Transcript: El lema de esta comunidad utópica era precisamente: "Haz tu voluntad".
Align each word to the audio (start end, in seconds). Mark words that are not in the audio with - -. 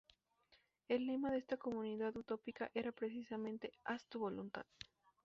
El 0.87 1.05
lema 1.05 1.29
de 1.29 1.37
esta 1.37 1.57
comunidad 1.57 2.17
utópica 2.17 2.71
era 2.73 2.91
precisamente: 2.91 3.71
"Haz 3.85 4.07
tu 4.07 4.17
voluntad". 4.17 4.65